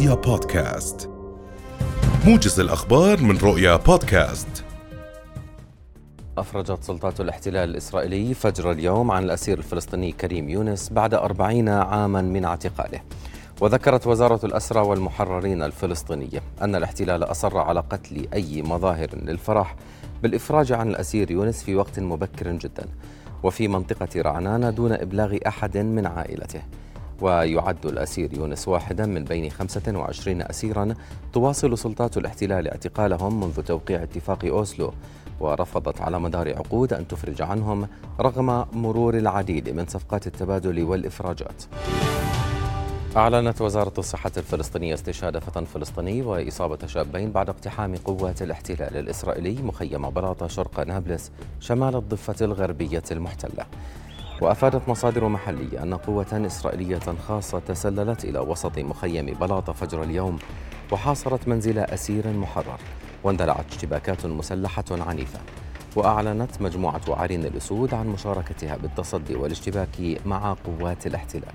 رؤيا 0.00 0.14
بودكاست. 0.14 1.10
موجز 2.26 2.60
الأخبار 2.60 3.22
من 3.22 3.38
رؤيا 3.38 3.76
بودكاست. 3.76 4.64
أفرجت 6.38 6.84
سلطات 6.84 7.20
الاحتلال 7.20 7.70
الإسرائيلي 7.70 8.34
فجر 8.34 8.70
اليوم 8.70 9.10
عن 9.10 9.24
الأسير 9.24 9.58
الفلسطيني 9.58 10.12
كريم 10.12 10.48
يونس 10.48 10.90
بعد 10.92 11.14
أربعين 11.14 11.68
عاما 11.68 12.22
من 12.22 12.44
اعتقاله. 12.44 13.00
وذكرت 13.60 14.06
وزارة 14.06 14.46
الأسرى 14.46 14.80
والمحررين 14.80 15.62
الفلسطينية 15.62 16.42
أن 16.62 16.74
الاحتلال 16.74 17.22
أصر 17.22 17.58
على 17.58 17.80
قتل 17.80 18.26
أي 18.34 18.62
مظاهر 18.62 19.08
للفرح 19.14 19.76
بالإفراج 20.22 20.72
عن 20.72 20.88
الأسير 20.88 21.30
يونس 21.30 21.62
في 21.62 21.76
وقت 21.76 22.00
مبكر 22.00 22.52
جدا. 22.52 22.86
وفي 23.42 23.68
منطقة 23.68 24.22
رعنانة 24.22 24.70
دون 24.70 24.92
إبلاغ 24.92 25.36
أحد 25.46 25.78
من 25.78 26.06
عائلته. 26.06 26.62
ويعد 27.22 27.86
الأسير 27.86 28.34
يونس 28.34 28.68
واحدا 28.68 29.06
من 29.06 29.24
بين 29.24 29.50
25 29.50 30.42
أسيرا 30.42 30.94
تواصل 31.32 31.78
سلطات 31.78 32.16
الاحتلال 32.16 32.68
اعتقالهم 32.68 33.40
منذ 33.40 33.62
توقيع 33.62 34.02
اتفاق 34.02 34.44
أوسلو. 34.44 34.92
ورفضت 35.40 36.00
على 36.00 36.20
مدار 36.20 36.56
عقود 36.56 36.92
أن 36.92 37.08
تفرج 37.08 37.42
عنهم 37.42 37.88
رغم 38.20 38.66
مرور 38.72 39.16
العديد 39.16 39.68
من 39.68 39.86
صفقات 39.86 40.26
التبادل 40.26 40.84
والإفراجات. 40.84 41.62
أعلنت 43.16 43.60
وزارة 43.60 43.92
الصحة 43.98 44.32
الفلسطينية 44.36 44.94
استشهاد 44.94 45.38
فتى 45.38 45.64
فلسطيني 45.64 46.22
وإصابة 46.22 46.86
شابين 46.86 47.32
بعد 47.32 47.48
اقتحام 47.48 47.96
قوات 47.96 48.42
الاحتلال 48.42 48.96
الإسرائيلي 48.96 49.62
مخيم 49.62 50.10
بلاطة 50.10 50.46
شرق 50.46 50.80
نابلس 50.80 51.30
شمال 51.60 51.96
الضفة 51.96 52.44
الغربية 52.44 53.02
المحتلة. 53.10 53.66
وأفادت 54.40 54.88
مصادر 54.88 55.28
محلية 55.28 55.82
أن 55.82 55.94
قوة 55.94 56.46
إسرائيلية 56.46 56.98
خاصة 57.28 57.58
تسللت 57.58 58.24
إلى 58.24 58.38
وسط 58.38 58.78
مخيم 58.78 59.26
بلاطة 59.26 59.72
فجر 59.72 60.02
اليوم 60.02 60.38
وحاصرت 60.92 61.48
منزل 61.48 61.78
أسير 61.78 62.28
محرر 62.28 62.78
واندلعت 63.24 63.64
اشتباكات 63.70 64.26
مسلحة 64.26 64.84
عنيفة 64.90 65.38
وأعلنت 65.96 66.62
مجموعة 66.62 67.00
عرين 67.08 67.44
الأسود 67.44 67.94
عن 67.94 68.06
مشاركتها 68.06 68.76
بالتصدي 68.76 69.34
والاشتباك 69.34 70.20
مع 70.26 70.56
قوات 70.64 71.06
الاحتلال. 71.06 71.54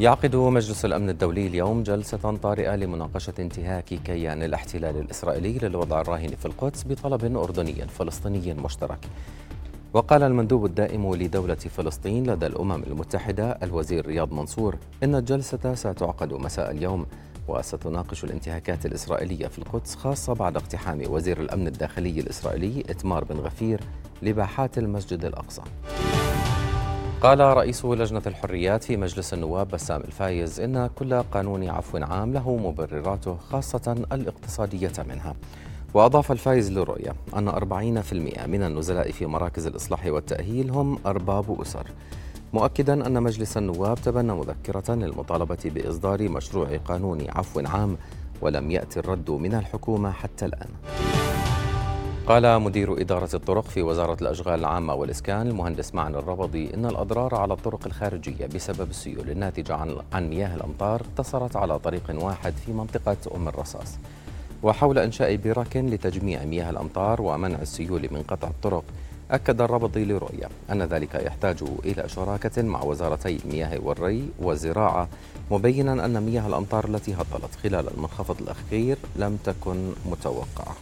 يعقد 0.00 0.36
مجلس 0.36 0.84
الأمن 0.84 1.10
الدولي 1.10 1.46
اليوم 1.46 1.82
جلسة 1.82 2.36
طارئة 2.36 2.76
لمناقشة 2.76 3.34
انتهاك 3.38 3.84
كيان 3.84 4.42
الاحتلال 4.42 4.96
الإسرائيلي 4.96 5.58
للوضع 5.58 6.00
الراهن 6.00 6.28
في 6.28 6.46
القدس 6.46 6.84
بطلب 6.84 7.36
أردني 7.36 7.88
فلسطيني 7.88 8.54
مشترك. 8.54 8.98
وقال 9.96 10.22
المندوب 10.22 10.64
الدائم 10.64 11.14
لدولة 11.14 11.54
فلسطين 11.54 12.30
لدى 12.30 12.46
الأمم 12.46 12.82
المتحدة 12.82 13.58
الوزير 13.62 14.06
رياض 14.06 14.32
منصور 14.32 14.76
إن 15.02 15.14
الجلسة 15.14 15.74
ستعقد 15.74 16.32
مساء 16.32 16.70
اليوم 16.70 17.06
وستناقش 17.48 18.24
الانتهاكات 18.24 18.86
الإسرائيلية 18.86 19.46
في 19.46 19.58
القدس 19.58 19.94
خاصة 19.94 20.34
بعد 20.34 20.56
اقتحام 20.56 21.02
وزير 21.10 21.40
الأمن 21.40 21.66
الداخلي 21.66 22.20
الإسرائيلي 22.20 22.80
إتمار 22.80 23.24
بن 23.24 23.36
غفير 23.36 23.80
لباحات 24.22 24.78
المسجد 24.78 25.24
الأقصى. 25.24 25.62
قال 27.20 27.40
رئيس 27.40 27.84
لجنة 27.84 28.22
الحريات 28.26 28.84
في 28.84 28.96
مجلس 28.96 29.34
النواب 29.34 29.68
بسام 29.68 30.00
الفايز 30.00 30.60
إن 30.60 30.86
كل 30.86 31.22
قانون 31.22 31.68
عفو 31.68 31.98
عام 31.98 32.32
له 32.32 32.56
مبرراته 32.56 33.36
خاصة 33.36 34.06
الاقتصادية 34.12 34.92
منها. 35.08 35.34
وأضاف 35.94 36.32
الفايز 36.32 36.70
للرؤية 36.70 37.14
أن 37.36 37.48
40% 37.48 38.12
من 38.46 38.62
النزلاء 38.62 39.10
في 39.10 39.26
مراكز 39.26 39.66
الإصلاح 39.66 40.06
والتأهيل 40.06 40.70
هم 40.70 40.98
أرباب 41.06 41.60
أسر 41.60 41.86
مؤكدا 42.52 43.06
أن 43.06 43.22
مجلس 43.22 43.56
النواب 43.56 43.98
تبنى 44.04 44.32
مذكرة 44.32 44.94
للمطالبة 44.94 45.58
بإصدار 45.64 46.28
مشروع 46.28 46.76
قانون 46.76 47.30
عفو 47.30 47.60
عام 47.60 47.96
ولم 48.40 48.70
يأتي 48.70 49.00
الرد 49.00 49.30
من 49.30 49.54
الحكومة 49.54 50.10
حتى 50.10 50.44
الآن. 50.44 50.68
قال 52.26 52.62
مدير 52.62 53.00
إدارة 53.00 53.28
الطرق 53.34 53.64
في 53.64 53.82
وزارة 53.82 54.16
الأشغال 54.22 54.60
العامة 54.60 54.94
والإسكان 54.94 55.46
المهندس 55.48 55.94
معن 55.94 56.14
الربضي 56.14 56.74
إن 56.74 56.86
الأضرار 56.86 57.34
على 57.34 57.54
الطرق 57.54 57.86
الخارجية 57.86 58.46
بسبب 58.46 58.90
السيول 58.90 59.30
الناتجة 59.30 59.74
عن 59.74 59.96
عن 60.12 60.30
مياه 60.30 60.54
الأمطار 60.56 61.00
اقتصرت 61.00 61.56
على 61.56 61.78
طريق 61.78 62.24
واحد 62.24 62.52
في 62.66 62.72
منطقة 62.72 63.16
أم 63.36 63.48
الرصاص. 63.48 63.98
وحول 64.66 64.98
إنشاء 64.98 65.36
برك 65.36 65.76
لتجميع 65.76 66.44
مياه 66.44 66.70
الأمطار 66.70 67.22
ومنع 67.22 67.58
السيول 67.62 68.08
من 68.10 68.22
قطع 68.22 68.48
الطرق 68.48 68.84
أكد 69.30 69.60
الربضي 69.60 70.04
لرؤية 70.04 70.48
أن 70.70 70.82
ذلك 70.82 71.14
يحتاج 71.14 71.56
إلى 71.84 72.08
شراكة 72.08 72.62
مع 72.62 72.82
وزارتي 72.82 73.36
المياه 73.44 73.78
والري 73.82 74.28
والزراعة 74.38 75.08
مبينا 75.50 76.04
أن 76.04 76.22
مياه 76.22 76.46
الأمطار 76.46 76.84
التي 76.88 77.14
هطلت 77.14 77.54
خلال 77.62 77.88
المنخفض 77.96 78.36
الأخير 78.40 78.98
لم 79.16 79.38
تكن 79.44 79.92
متوقعة. 80.06 80.76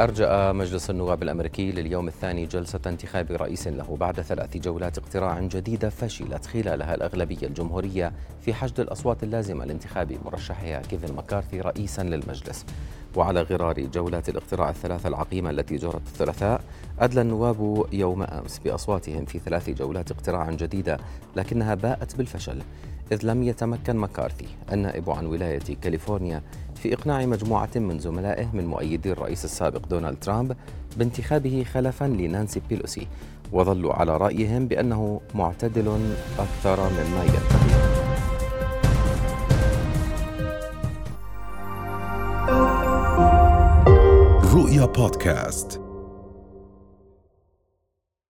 أرجأ 0.00 0.52
مجلس 0.52 0.90
النواب 0.90 1.22
الأمريكي 1.22 1.72
لليوم 1.72 2.08
الثاني 2.08 2.46
جلسة 2.46 2.80
انتخاب 2.86 3.30
رئيس 3.30 3.68
له 3.68 3.96
بعد 4.00 4.20
ثلاث 4.20 4.56
جولات 4.56 4.98
اقتراع 4.98 5.40
جديدة 5.40 5.88
فشلت 5.88 6.46
خلالها 6.46 6.94
الأغلبية 6.94 7.46
الجمهورية 7.46 8.12
في 8.40 8.54
حشد 8.54 8.80
الأصوات 8.80 9.22
اللازمة 9.22 9.64
لانتخاب 9.64 10.18
مرشحها 10.24 10.80
كيفن 10.80 11.14
مكارثي 11.14 11.60
رئيسا 11.60 12.02
للمجلس. 12.02 12.66
وعلى 13.16 13.42
غرار 13.42 13.80
جولات 13.80 14.28
الاقتراع 14.28 14.70
الثلاثة 14.70 15.08
العقيمة 15.08 15.50
التي 15.50 15.76
جرت 15.76 16.06
الثلاثاء 16.06 16.60
أدلى 17.00 17.20
النواب 17.20 17.86
يوم 17.92 18.22
أمس 18.22 18.58
بأصواتهم 18.58 19.24
في 19.24 19.38
ثلاث 19.38 19.70
جولات 19.70 20.10
اقتراع 20.10 20.50
جديدة 20.50 20.98
لكنها 21.36 21.74
باءت 21.74 22.16
بالفشل. 22.16 22.62
إذ 23.12 23.26
لم 23.26 23.42
يتمكن 23.42 23.96
مكارثي 23.96 24.46
النائب 24.72 25.10
عن 25.10 25.26
ولاية 25.26 25.76
كاليفورنيا 25.82 26.42
في 26.74 26.94
إقناع 26.94 27.26
مجموعة 27.26 27.68
من 27.76 27.98
زملائه 27.98 28.46
من 28.52 28.66
مؤيدي 28.66 29.12
الرئيس 29.12 29.44
السابق 29.44 29.86
دونالد 29.86 30.18
ترامب 30.20 30.56
بانتخابه 30.96 31.64
خلفا 31.72 32.04
لنانسي 32.04 32.60
بيلوسي 32.68 33.06
وظلوا 33.52 33.92
على 33.92 34.16
رأيهم 34.16 34.66
بأنه 34.66 35.20
معتدل 35.34 36.14
أكثر 36.38 36.80
مما 36.80 37.24
ينبغي. 37.24 37.70
رؤيا 44.54 44.86
بودكاست. 44.86 45.89